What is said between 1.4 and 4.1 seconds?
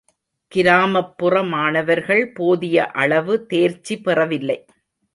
மாணவர்கள் போதிய அளவு தேர்ச்சி